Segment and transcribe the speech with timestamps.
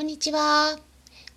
[0.00, 0.78] こんにちは。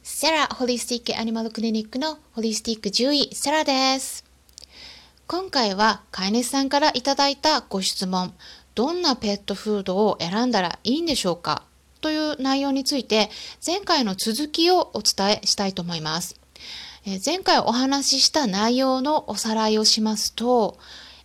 [0.03, 4.23] セラホリスティックアニマルクリニックのホリスティック獣医セラです。
[5.27, 8.33] 今回は飼い主さんからいただいたご質問、
[8.73, 11.63] どんなペットフードを選んだらいいんでしょうか？
[11.99, 13.29] という内容について
[13.67, 16.39] 前回の続きをお伝えしたいと思います。
[17.25, 20.77] 前回お話しした内容のおさらいをしますと、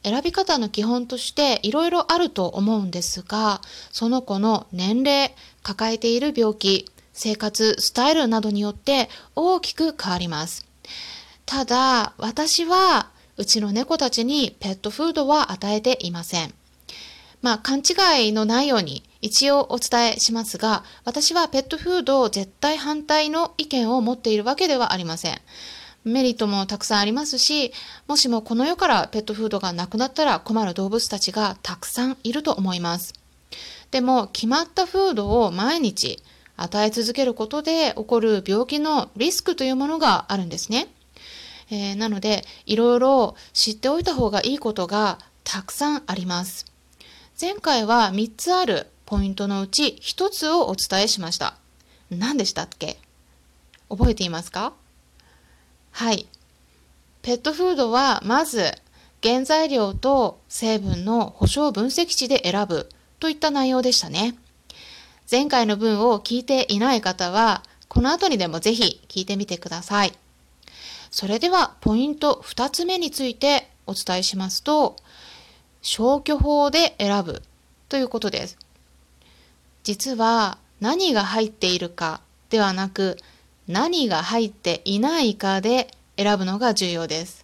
[0.03, 3.61] 選び方の基本としていろいろあると思うんですが、
[3.93, 10.65] その子の年齢、抱えている病気、生活スタイルなどによって大きく変わります。
[11.47, 16.55] ただ、私はうちの猫たちにペットフードは与えていません。
[17.43, 25.41] まあ、勘違いのないように一応お伝えしますが、私はペットフードを絶対反対の意見を持っているわけではありません。
[26.05, 27.73] メリットもたくさんありますし、
[28.07, 33.15] もしもこの世からペットフードがなくなったら困る動物たちがたくさんいると思います。
[33.91, 36.23] でも、決まったフードを毎日
[36.59, 40.89] 与え続けることで起こる病気のリスクというものがあるんですね。
[41.71, 46.67] えー、なので、いろいろ知っておいた方がいいことがたくさんあります。
[47.41, 51.55] 前回は3つあるポイントのうち1つをお伝えしました。
[52.11, 52.99] 何でしたっけ？
[53.89, 54.73] 覚えていますか？
[55.93, 56.27] はい。
[57.23, 58.73] ペットフードはまず
[59.23, 62.89] 原材料と成分の保証分析値で選ぶ
[63.21, 64.37] といった内容でしたね。
[65.31, 70.15] 前回の文を聞いていない方は、この後にでもぜひ聞いてみてください。
[71.11, 74.97] それではポイント2つ目についてお伝えしますと、
[75.83, 77.43] 消去法で選ぶ
[77.91, 78.57] ということです。
[79.83, 83.19] 実は何が入っているかではなく、
[83.67, 87.43] 何が入っていないかで選ぶのが重要です。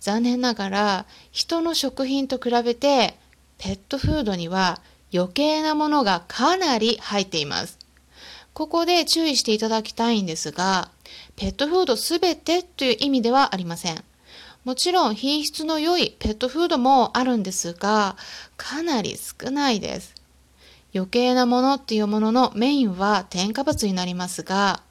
[0.00, 3.14] 残念ながら人の食品と比べて
[3.56, 4.82] ペットフードには
[5.12, 7.78] 余計なものがかなり入っています。
[8.52, 10.90] ここで注意していただきたいんですが、
[11.36, 14.04] ペットフードすべてという意味ではありません。
[14.64, 18.16] もちろん品質の良いペットフードもあるんですが、
[18.56, 20.14] かなり少ないです。
[20.94, 24.82] 余計なものっていうもののメインは添加物になりますが、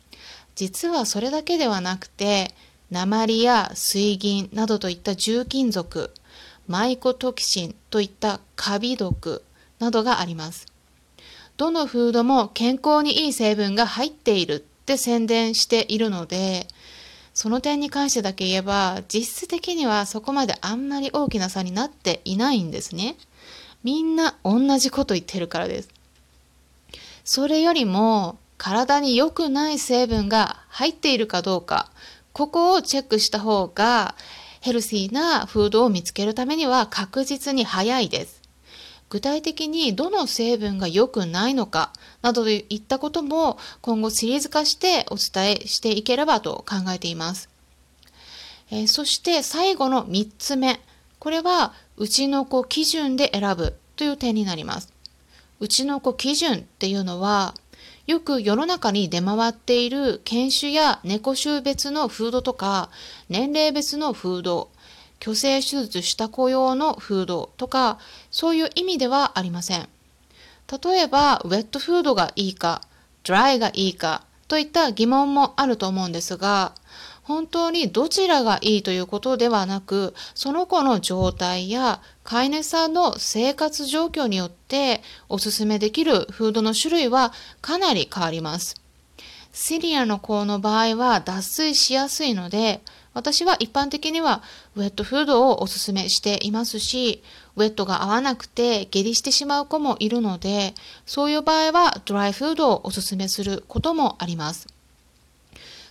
[0.55, 2.53] 実はそれだけではなくて、
[2.89, 6.11] 鉛や水銀などといった重金属、
[6.67, 9.43] マイコトキシンといったカビ毒、
[9.79, 10.67] などがあります。
[11.57, 16.67] どのフードも健康にいい成分が入っているって宣伝しているので、
[17.33, 23.15] その点に関してだけ言えば、実質的にはそこまであんまり大きな差になっていないんですね。
[23.83, 25.89] みんな同じこと言ってるからです。
[27.23, 31.89] それよりも、体に良くない成分が入っているかどうか、
[32.33, 34.15] ここをチェックした方が、
[34.59, 38.38] ヘルシーなフードを見つけるためには確実に早いです。
[39.09, 47.49] 具体的にどの成分が良くないのかなどといったことも今後シリーズ化してお伝えしていければと考えています。
[48.71, 50.79] えー、そして最後の3つ目。
[51.17, 54.93] これはうちの子基準で選ぶという点になります。
[55.59, 57.53] うちの子基準っていうのは
[58.07, 62.89] よく世の中に出回っている犬種や猫種別のフードとか
[63.27, 64.69] 年齢別のフード
[65.21, 67.99] 虚勢手術した子用のフードとか、
[68.31, 69.87] そういう意味ではありません。
[70.83, 72.81] 例えば、ウェットフードがいいか、
[73.23, 76.73] ドライがいいかといった疑問もあると思うんですが、
[77.23, 87.31] 本当にどちらがいいということではなく、その子の状態や飼い主さんの生活状況によっておすすめできるフードの種類は
[87.61, 88.81] かなり変わります。
[89.51, 92.81] シリアの子の場合は脱水しやすいので、
[93.13, 94.43] 私は一般的には
[94.75, 97.23] ウェットフードをおすすめしていますし、
[97.55, 100.73] ウェットが合わなくて下痢してしまう子もいるので、
[101.05, 104.67] そういう場合はドライフードをおすすめすることもあります。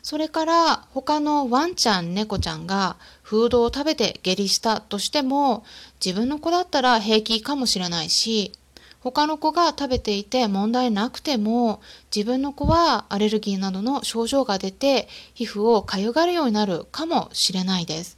[0.03, 5.65] それから他のワンちゃん、猫ちゃんがフードを食べて下痢したとしても、
[6.05, 8.53] 自分の子だったら平気かもしれないし、
[9.11, 11.81] 他の子が食べていて問題なくても
[12.15, 18.17] 自分の子はアレルギーなどの症状が出て皮膚をかゆがるようになるかもしれないです。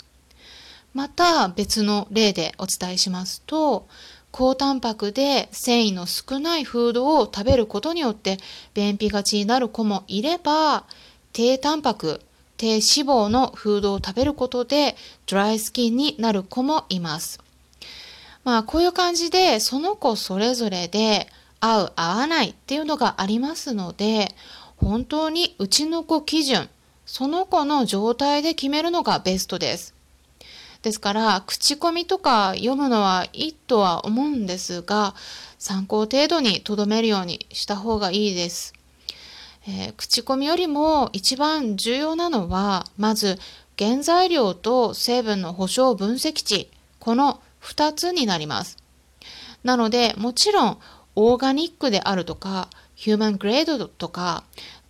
[0.92, 3.86] また別の例でお伝えしますと
[4.32, 8.38] 高タンパクで繊維の少ないフードを食べることによって
[8.74, 10.84] 便秘がちになる子もいれば
[11.32, 12.20] 低タンパク
[12.56, 14.96] 低脂肪のフードを食べることで
[15.26, 17.40] ドライスキンになる子もいます。
[18.44, 21.28] まあこういう感じでその子それぞれで
[21.60, 24.34] 合う合わないっていうのがありますので
[24.76, 26.68] 本当にうちの子基準
[27.04, 29.94] その子の状態で決めるのがベストです。
[30.82, 35.14] ですから口コミとか読むのはいいとは思うんですが
[35.58, 38.72] 参考程度にとどめるようにした方がいいです。
[39.66, 43.38] えー、口コミよりも一番重要なのは、まず
[43.78, 48.76] 原材料と成分の保証分析値、この2つになります。
[49.64, 50.78] なので、もちろん
[51.14, 54.44] オーガニックであるとか、ヒューマングレードとか、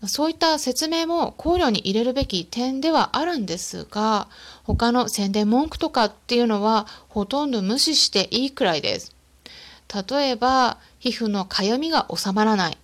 [0.06, 4.28] そういった説明も考慮に入れるべき点ではあるんですが、
[4.64, 9.14] 他の宣伝文句とかっていうのはほとんど無視していいくらいです。
[10.08, 12.78] 例えば、皮膚のかゆみが収まらない、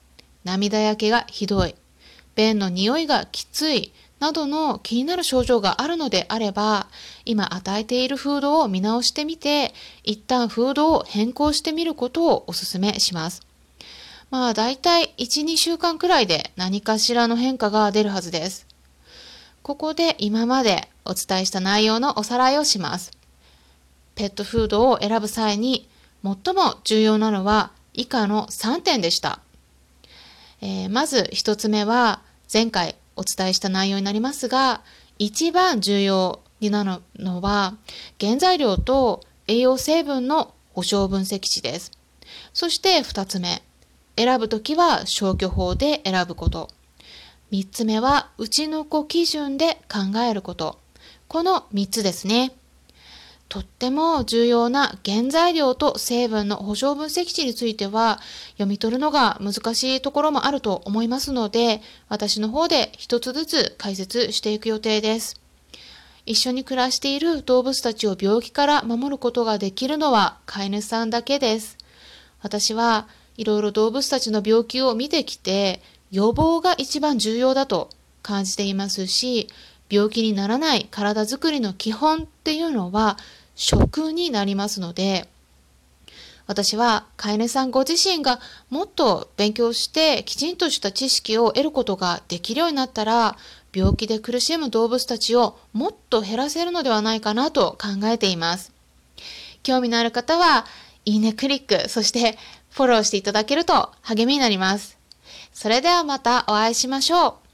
[0.44, 1.74] 涙焼けがひどい、
[2.34, 6.88] 便の匂いがきつい、などの気になる症状があるのであれば、
[7.24, 9.74] 今与えているフードを見直してみて、
[10.04, 13.42] 一旦フードを変更してみることをお勧めします。
[14.30, 18.66] まあ大体1、2週間くらいで何かしらの変化が出るはずです。
[19.62, 23.12] ここで今までお伝えした内容のおさらいをします。
[24.14, 25.88] ペットフードを選ぶ際に
[26.24, 29.40] 最も重要なのは以下の3点でした。
[30.62, 32.22] えー、まず1つ目は
[32.52, 34.82] 前回お伝えした内容になりますが、
[35.18, 37.76] 一番重要になるのは
[38.20, 41.90] 原材料と栄養成分の保証分析値です。
[42.52, 43.62] そして2つ目、
[44.16, 46.68] 選ぶときは消去法で選ぶこと。
[47.52, 50.80] 3つ目は、うちの子基準で考えること。
[51.28, 52.52] この3つですね。
[53.48, 58.18] とっても重要な原材料と成分の保証分析値については
[58.52, 65.40] 読み取るのが難しいところもあると思いますので、私の方で一つずつ解説していく予定です。
[66.26, 71.78] 一緒に暮らしている動物たちを病気から守ることができるのは飼い主さんだけです。
[72.42, 73.06] 私は
[73.36, 77.90] いろいろ動物たちの病気を見てきて、予防が一番重要だと
[78.22, 79.48] 感じていますし、
[79.88, 83.18] 病気にならない体づくりの基本っていうのは
[83.54, 85.28] 食になりますので、
[86.46, 88.40] 私は飼い主さんご自身が
[88.70, 93.36] もっと勉強してきちんとした知識を得ることができるようになったら、
[93.74, 98.72] 病気で苦しむ動物たちをもっと減らせるのではないかなと考えています。
[99.62, 100.66] 興味のある方は、
[101.04, 102.38] いいねクリック、そして
[102.70, 104.96] フォローしていただけると励みになります。
[105.52, 107.45] それではまたお会いしましょう。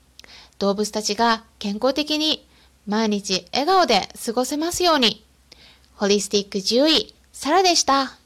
[0.59, 2.47] 動物たちが健康的に
[2.87, 5.25] 毎日笑顔で過ごせますように。
[5.95, 8.22] ホリスティック獣医、サラでした。